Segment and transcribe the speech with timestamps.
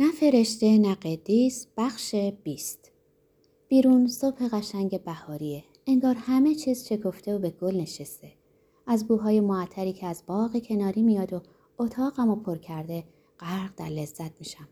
[0.00, 2.92] نه فرشته نه قدیس بخش بیست.
[3.68, 5.64] بیرون صبح قشنگ بهاریه.
[5.86, 8.32] انگار همه چیز چکفته و به گل نشسته.
[8.86, 11.42] از بوهای معطری که از باغ کناری میاد و
[11.78, 13.04] اتاقم و پر کرده
[13.40, 14.68] غرق در لذت میشم.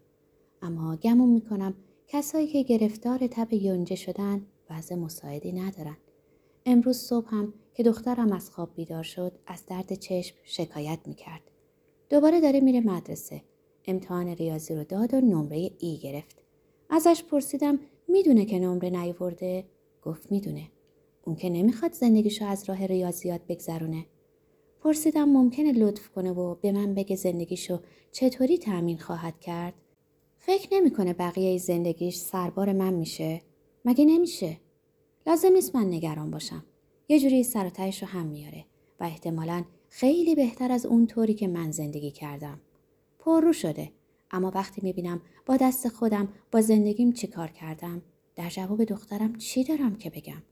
[0.63, 1.75] اما گمون می‌کنم
[2.09, 5.97] کسایی که گرفتار تب یونجه شدن وضع مساعدی ندارن.
[6.67, 11.51] امروز صبح هم که دخترم از خواب بیدار شد از درد چشم شکایت می‌کرد.
[12.11, 13.43] دوباره داره میره مدرسه.
[13.87, 16.43] امتحان ریاضی رو داد و نمره ای گرفت.
[16.91, 19.65] ازش پرسیدم می‌دونه که نمره نیورده؟
[20.03, 20.71] گفت می‌دونه.
[21.25, 24.07] اون که نمی‌خواد زندگیشو از راه ریاضیات بگذرونه.
[24.81, 27.81] پرسیدم ممکنه لطف کنه و به من بگه زندگیشو
[28.13, 29.75] چطوری تأمین خواهد کرد؟
[30.39, 33.43] فکر نمی‌کنه بقیه زندگیش سربار من میشه؟
[33.85, 34.57] مگه نمیشه؟
[35.27, 36.65] لازم نیست من نگران باشم.
[37.09, 37.71] یه جوری سر
[38.03, 38.65] و هم میاره
[39.01, 42.61] و احتمالا خیلی بهتر از اون طوری که من زندگی کردم.
[43.25, 43.93] پررو شده.
[44.31, 48.03] اما وقتی می‌بینم با دست خودم با زندگیم چی کار کردم
[48.37, 50.43] در جواب دخترم چی دارم که بگم؟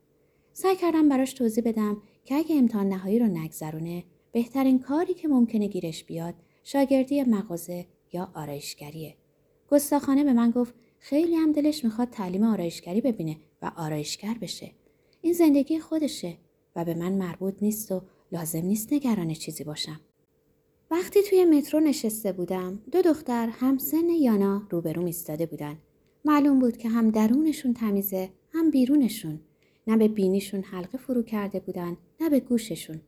[0.53, 5.67] سعی کردم براش توضیح بدم که اگه امتحان نهایی رو نگذرونه بهترین کاری که ممکنه
[5.67, 9.15] گیرش بیاد شاگردی مغازه یا آرایشگریه.
[9.71, 14.71] گستاخانه به من گفت خیلی هم دلش می‌خواد تعلیم آرایشگری ببینه و آرایشگر بشه.
[15.21, 16.37] این زندگی خودشه
[16.75, 19.99] و به من مربوط نیست و لازم نیست نگران چیزی باشم.
[20.93, 25.77] وقتی توی مترو نشسته بودم دو دختر هم سن یانا روبروم ایستاده بودن.
[26.25, 29.39] معلوم بود که هم درونشون تمیزه هم بیرونشون.
[29.87, 33.01] نه به بینیشون حلقه فرو کرده بودن نه به گوششون.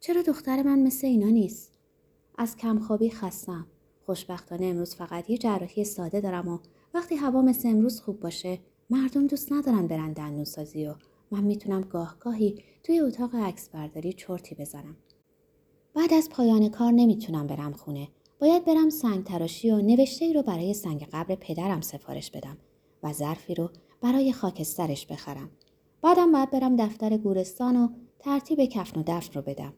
[0.00, 1.72] چرا دختر من مثل اینا نیست؟
[2.38, 3.66] از کمخوابی خستم.
[4.06, 6.58] خوشبختانه امروز فقط یه جراحی ساده دارم و
[6.94, 8.58] وقتی هوا مثل امروز خوب باشه
[8.90, 10.94] مردم دوست ندارن برن دندونسازی و
[11.30, 14.96] من می‌تونم گاه گاهی توی اتاق عکس برداری چرتی بزنم.
[15.94, 18.08] بعد از پایان کار نمی‌تونم برم خونه.
[18.40, 22.56] باید برم سنگ تراشی و نوشته ای رو برای سنگ قبر پدرم سفارش بدم
[23.02, 25.50] و ظرفی رو برای خاکسترش بخرم.
[26.02, 29.72] بعدم باید برم دفتر گورستان و ترتیب کفن و دفن رو بدم.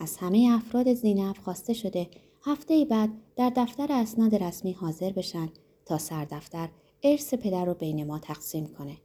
[0.00, 2.08] از همه افراد زینب خواسته شده
[2.42, 5.48] هفته بعد در دفتر اسناد رسمی حاضر بشن
[5.86, 6.68] تا سردفتر
[7.02, 8.96] ارث پدر رو بین ما تقسیم کنه.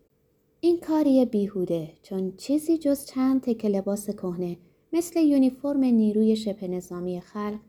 [0.62, 4.58] این کاری بیهوده چون چیزی جز چند تکه لباس کهنه
[4.94, 7.60] مثل یونیفرم نیروی شبه نظامی خلق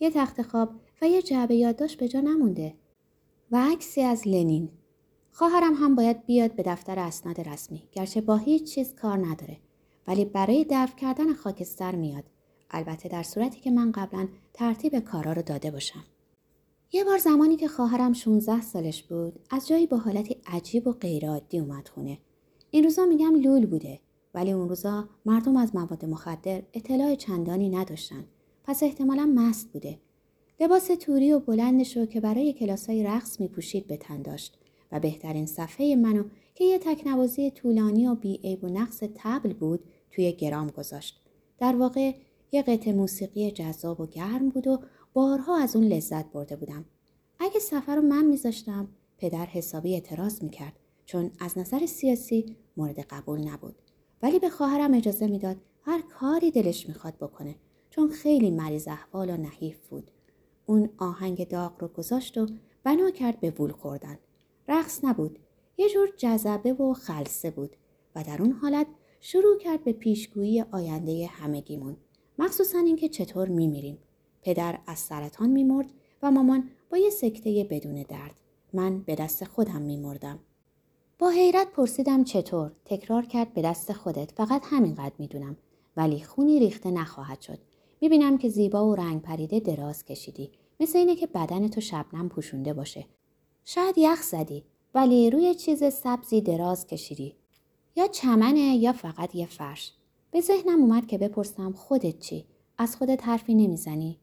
[0.00, 0.70] یه تخت خواب
[1.02, 2.74] و یه جعبه یادداشت به جا نمونده.
[3.50, 4.68] و عکسی از لنین.
[5.30, 9.56] خواهرم هم باید بیاد به دفتر اسناد رسمی گرچه با هیچ چیز کار نداره.
[10.06, 12.24] ولی برای دفع کردن خاکستر میاد.
[12.70, 16.04] البته در صورتی که من قبلا ترتیب کارا رو داده باشم.
[16.92, 21.58] یه بار زمانی که خواهرم 16 سالش بود از جایی با حالتی عجیب و غیرعادی
[21.58, 22.18] اومد خونه.
[22.70, 24.00] این روزا میگم لول بوده.
[24.34, 28.24] ولی اون روزا مردم از مواد مخدر اطلاع چندانی نداشتن.
[28.64, 29.98] پس احتمالا مست بوده.
[30.60, 34.58] لباس توری و بلندش رو که برای کلاسای رقص می پوشید به تن داشت
[34.92, 36.24] و بهترین صفحه منو
[36.54, 39.80] که یه تکنوازی طولانی و بیعیب و نقص تبل بود
[40.10, 41.20] توی گرام گذاشت.
[41.58, 42.12] در واقع
[42.52, 44.80] یه قطع موسیقی جذاب و گرم بود و
[45.12, 46.84] بارها از اون لذت برده بودم.
[47.38, 50.72] اگه سفر رو من میذاشتم پدر حسابی اعتراض می‌کرد
[51.06, 53.74] چون از نظر سیاسی مورد قبول نبود.
[54.24, 57.54] ولی به خواهرم اجازه می‌داد هر کاری دلش می‌خواد بکنه
[57.90, 60.10] چون خیلی مریض احوال و نحیف بود.
[60.66, 62.46] اون آهنگ داغ رو گذاشت و
[62.84, 64.18] بنا کرد به وول خوردن.
[64.68, 65.38] رقص نبود
[65.76, 67.76] یه جور جذبه و خلصه بود
[68.14, 68.86] و در اون حالت
[69.20, 71.96] شروع کرد به پیشگویی آینده همگیمون.
[72.38, 73.98] مخصوصا اینکه چطور میمیریم.
[74.42, 75.90] پدر از سرطان میمرد
[76.22, 78.40] و مامان با یه سکته بدون درد.
[78.72, 80.38] من به دست خودم میمردم.
[81.18, 84.32] با حیرت پرسیدم چطور؟ تکرار کرد به دست خودت.
[84.32, 85.56] فقط همینقدر می‌دونم.
[85.96, 87.58] ولی خونی ریخته نخواهد شد.
[88.00, 90.50] می‌بینم که زیبا و رنگ پریده دراز کشیدی.
[90.80, 93.06] مثل اینه که بدن تو شبنم پوشونده باشه.
[93.64, 94.64] شاید یخ زدی
[94.94, 97.34] ولی روی چیز سبزی دراز کشیدی.
[97.96, 99.92] یا چمنه یا فقط یه فرش.
[100.30, 102.46] به ذهنم اومد که بپرسم خودت چی؟
[102.78, 104.18] از خودت حرفی نمی‌زنی؟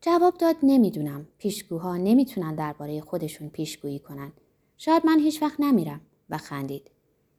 [0.00, 1.26] جواب داد نمی‌دونم.
[1.38, 4.32] پیشگوها نمی‌تونن درباره خودشون پیشگویی کنن.
[4.78, 6.00] شاید من هیچ وقت نمیرم.
[6.32, 6.90] و خندید.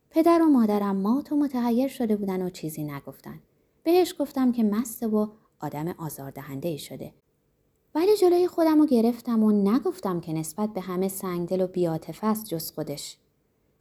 [0.10, 3.40] پدر و مادرم مات و متحیر شده بودن و چیزی نگفتن.
[3.84, 7.14] بهش گفتم که مست و آدم آزاردهنده ای شده.
[7.96, 12.46] ولی جلوی خودم رو گرفتم و نگفتم که نسبت به همه سنگدل و بیاتفه است
[12.46, 13.18] جز خودش.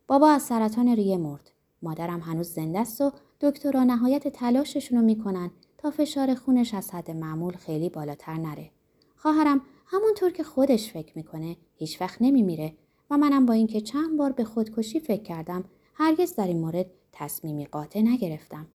[0.07, 1.51] بابا از سرطان ریه مرد.
[1.83, 7.11] مادرم هنوز زنده است و دکترها نهایت تلاششون رو می‌کنن تا فشار خونش از حد
[7.11, 8.71] معمول خیلی بالاتر نره.
[9.17, 12.75] خواهرم همونطور که خودش فکر می‌کنه هیچ وقت نمیمیره
[13.13, 15.65] و منم با اینکه چند بار به خودکشی فکر کردم
[15.95, 18.67] هرگز در این مورد تصمیمی قاطع نگرفتم.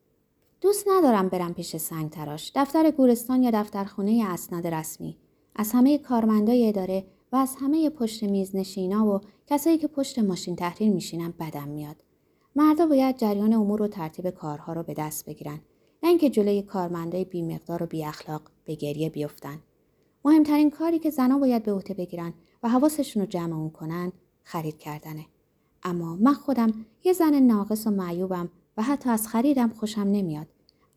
[0.62, 5.18] دوست ندارم برم پیش سنگ تراش، دفتر گورستان یا دفترخونه اسناد رسمی.
[5.56, 10.56] از همه کارمندای اداره و از همه پشت میز نشینا و کسایی که پشت ماشین
[10.56, 11.96] تحریر میشینن بدم میاد.
[12.56, 15.60] مردا باید جریان امور و ترتیب کارها رو به دست بگیرن
[16.04, 19.60] نه اینکه جلوی کارمندای بیمقدار و بی اخلاق به گریه بیفتن.
[20.26, 24.12] مهمترین کاری که زنها باید به عهده بگیرن و حواسشون رو جمع اون کنن
[24.48, 25.26] خرید کردنه.
[25.84, 30.48] اما من خودم یه زن ناقص و معیوبم و حتی از خریدم خوشم نمیاد.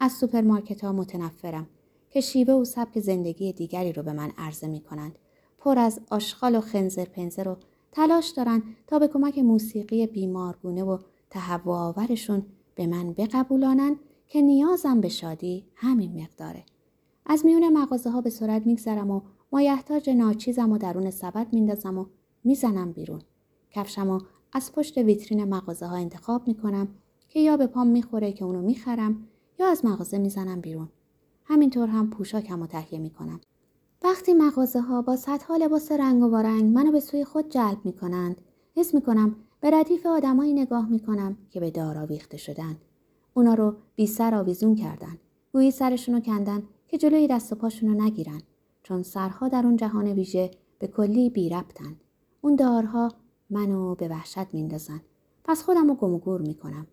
[0.00, 1.66] از سوپرمارکت ها متنفرم
[2.10, 5.18] که شیوه و سبک زندگی دیگری رو به من عرضه می کنند.
[5.58, 7.56] پر از آشغال و خنزر پنزر و
[7.92, 10.98] تلاش دارن تا به کمک موسیقی بیمارگونه و
[11.30, 13.96] تهوع آورشون به من بقبولانند
[14.26, 16.64] که نیازم به شادی همین مقداره.
[17.26, 19.20] از میون مغازه ها به سرعت میگذرم و
[19.52, 22.06] مایحتاج ناچیزم و درون سبد میندازم و
[22.44, 23.20] می‌زنم بیرون.
[23.70, 24.20] کفشم و
[24.52, 26.88] از پشت ویترین مغازه ها انتخاب می‌کنم
[27.28, 29.28] که یا به پام می‌خوره که اونو می‌خرم
[29.58, 30.88] یا از مغازه می‌زنم بیرون.
[31.44, 33.40] همینطور هم پوشاکم رو تهیه می‌کنم.
[34.02, 38.40] وقتی مغازه ها با صدها لباس رنگ و وارنگ منو به سوی خود جلب می‌کنند
[38.76, 42.76] حس می‌کنم به ردیف آدمایی نگاه می‌کنم که به دار آویخته شدن
[43.34, 45.18] اونا رو بی سر آویزون کردن
[45.52, 48.42] گویی سرشونو کندن که جلوی دست و پاشونو نگیرن
[48.82, 51.96] چون سرها در اون جهان ویژه به کلی بی ربطن.
[52.40, 53.08] اون دارها
[53.50, 55.00] منو به وحشت میندازن
[55.44, 56.86] پس خودم رو گم و گور می‌کنم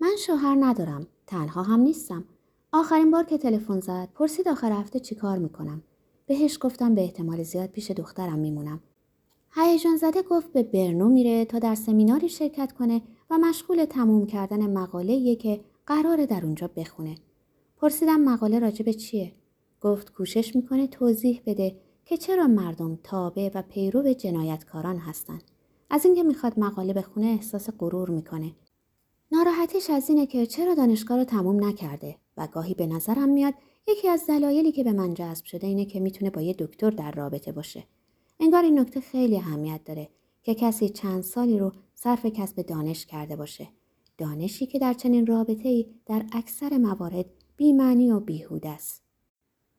[0.00, 2.24] من شوهر ندارم تنها هم نیستم
[2.72, 5.82] آخرین بار که تلفن زد پرسید آخر هفته چیکار می‌کنم
[6.26, 8.80] بهش گفتم به احتمال زیاد پیش دخترم میمونم
[9.56, 14.70] هیجان زده گفت به برنو میره تا در سمیناری شرکت کنه و مشغول تموم کردن
[14.78, 17.14] مقاله که قراره در اونجا بخونه.
[17.76, 19.32] پرسیدم مقاله راجع به چیه؟
[19.80, 25.38] گفت کوشش می‌کنه توضیح بده که چرا مردم تابع و پیرو جنایتکاران هستن.
[25.94, 28.52] از اینکه می‌خواد مقاله بخونه احساس غرور می‌کنه.
[29.32, 33.54] ناراحتیش از اینه که چرا دانشگاه رو تموم نکرده و گاهی به نظرم میاد
[33.88, 37.10] یکی از دلایلی که به من جذب شده اینه که می‌تونه با یه دکتر در
[37.12, 37.84] رابطه باشه.
[38.40, 40.08] انگار این نکته خیلی اهمیت داره
[40.42, 43.68] که کسی چند سالی رو صرف کسب دانش کرده باشه.
[44.18, 47.26] دانشی که در چنین رابطه ای در اکثر موارد
[47.56, 49.02] بیمعنی و بیهود است.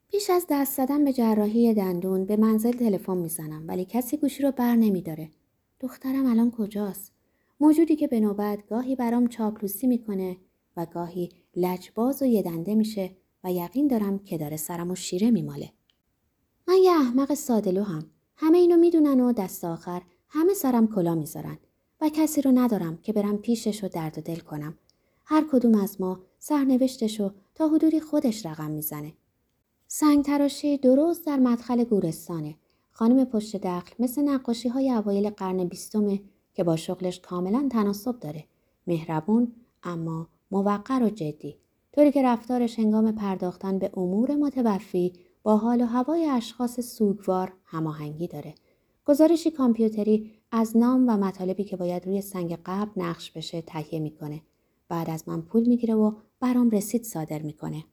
[0.08, 4.52] پیش از دست زدن به جراحی دندون به منزل تلفن می‌زنم ولی کسی گوشی رو
[4.52, 5.30] بر نمیداره.
[5.86, 7.12] دخترم الان کجاست؟
[7.60, 10.38] موجودی که به نوبت گاهی برام چاپلوسی می‌کنه
[10.78, 13.12] و گاهی لجباز و یدنده میشه
[13.44, 15.72] و یقین دارم که داره سرم و شیره میماله.
[16.68, 18.06] من یه احمق سادلو هم.
[18.36, 21.58] همه اینو می‌دونن و دست آخر همه سرم کلا می‌ذارن
[22.02, 24.78] و کسی رو ندارم که برم پیشش و درد و دل کنم.
[25.26, 29.14] هر کدوم از ما سرنوشتش رو تا حدودی خودش رقم می‌زنه.
[29.88, 32.56] سنگ تراشی درست در مدخل گورستانه.
[32.98, 36.22] خانم پشت دخل مثل نقاشی های اوایل قرن بیستمه
[36.54, 38.44] که با شغلش کاملا تناسب داره.
[38.88, 39.52] مهربون
[39.84, 41.56] اما موقر و جدی.
[41.94, 45.14] طوری که رفتارش هنگام پرداختن به امور متوفی
[45.44, 48.56] با حال و هوای اشخاص سوگوار هماهنگی داره.
[49.06, 54.42] گزارشی کامپیوتری از نام و مطالبی که باید روی سنگ قبل نقش بشه تهیه می‌کنه.
[54.90, 57.84] بعد از من پول می‌گیره و برام رسید صادر می‌کنه.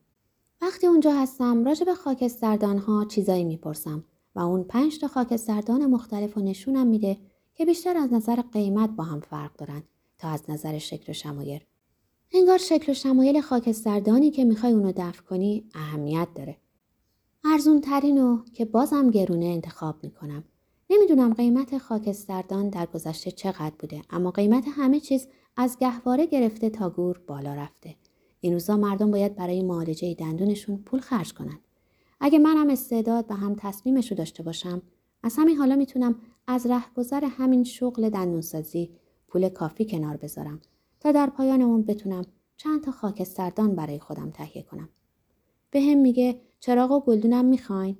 [0.61, 6.37] وقتی اونجا هستم راجع به خاکستردان ها چیزایی می‌پرسم و اون پنج تا خاکستردان مختلف
[6.37, 7.19] و نشونم میده
[7.55, 9.83] که بیشتر از نظر قیمت با هم فرق دارن
[10.19, 11.67] تا از نظر شکل و شمایر.
[12.33, 16.57] انگار شکل و شمایل خاکستردانی که می‌خوای اونو دفع کنی اهمیت داره.
[17.45, 20.45] ارزون ترینو که بازم گرونه انتخاب می‌کنم.
[20.91, 26.91] نمی‌دونم قیمت خاکستردان در گذشته چقدر بوده اما قیمت همه چیز از گهواره گرفته تا
[26.91, 27.97] گور بالا رفته.
[28.41, 31.59] این روزا مردم باید برای معالجه دندونشون پول خرج کنن.
[32.25, 34.83] اگه منم استعداد و هم تصمیمش رو داشته باشم
[35.23, 36.15] از همین حالا می‌تونم
[36.47, 38.91] از رهگذر همین شغل دندونسازی
[39.29, 40.61] پول کافی کنار بذارم
[41.01, 42.25] تا در پایان اون بتونم
[42.57, 44.89] چند تا خاکستردان برای خودم تهیه کنم.
[45.71, 47.97] به هم میگه چراغ و گلدونم می‌خواین؟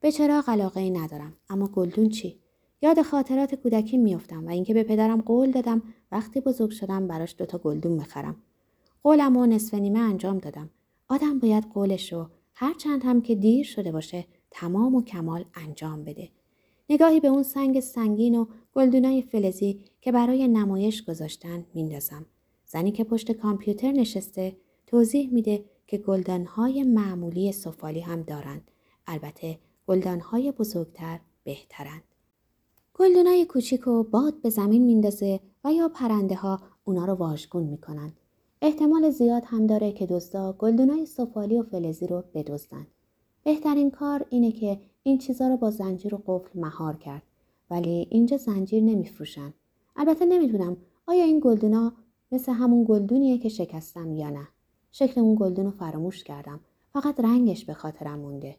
[0.00, 2.38] به چراغ علاقه ای ندارم اما گلدون چی؟
[2.82, 5.82] یاد خاطرات کودکی میافتم و اینکه به پدرم قول دادم
[6.12, 8.36] وقتی بزرگ شدم براش دوتا گلدون بخرم.
[9.02, 10.70] قولم و نصف نیمه انجام دادم.
[11.08, 12.30] آدم باید قولش رو
[12.60, 16.28] هر چند هم که دیر شده باشه تمام و کمال انجام بده.
[16.90, 22.26] نگاهی به اون سنگ سنگین و گلدونای فلزی که برای نمایش گذاشتن میندازم.
[22.66, 28.70] زنی که پشت کامپیوتر نشسته توضیح میده که گلدانهای معمولی سفالی هم دارند.
[29.06, 32.02] البته گلدانهای بزرگتر بهترند.
[32.94, 38.12] گلدونای کوچیک و باد به زمین میندازه و یا پرنده ها اونا رو واژگون می‌کنن.
[38.62, 42.86] احتمال زیاد هم داره که دزدا گلدونای سفالی و فلزی رو بدزدن.
[43.44, 47.22] بهترین کار اینه که این چیزا رو با زنجیر و قفل مهار کرد.
[47.70, 49.54] ولی اینجا زنجیر نمیفروشن.
[49.96, 51.92] البته نمی‌دونم آیا این گلدونا
[52.32, 54.48] مثل همون گلدونیه که شکستم یا نه.
[54.92, 56.60] شکل اون گلدون رو فراموش کردم.
[56.92, 58.56] فقط رنگش به خاطرم مونده.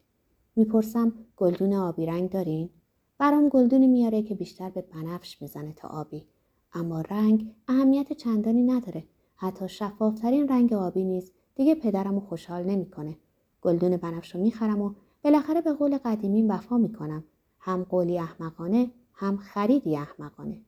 [0.56, 2.70] می‌پرسم گلدون آبی رنگ دارین؟
[3.18, 6.25] برام گلدونی میاره که بیشتر به بنفش می‌زنه تا آبی
[6.74, 9.03] اما رنگ اهمیت چندانی نداره
[9.41, 13.17] حتی شفافترین رنگ آبی نیز دیگه پدرم رو خوشحال نمی‌کنه.
[13.62, 14.93] گلدون بنفش رو می‌خرم و
[15.24, 17.24] بالاخره به قول قدیمیم وفا می‌کنم.
[17.60, 20.62] هم قولی احمقانه هم خریدی احمقانه.